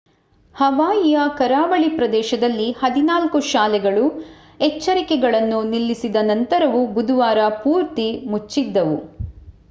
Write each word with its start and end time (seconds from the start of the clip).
ಹವಾಯಿಯ 0.55 1.17
ಕರಾವಳಿ 1.37 1.89
ಪ್ರದೇಶದಲ್ಲಿ 1.89 2.65
ಹದಿನಾಲ್ಕು 2.79 3.39
ಶಾಲೆಗಳು 3.49 4.05
ಎಚ್ಚರಿಕೆಗಳನ್ನು 4.59 5.59
ನಿಲ್ಲಿಸಿದ 5.65 6.23
ನಂತರವೂ 6.23 6.81
ಬುಧವಾರ 6.95 7.43
ಪೂರ್ತಿ 7.61 8.07
ಮುಚ್ಚಿದ್ದವು 8.27 8.97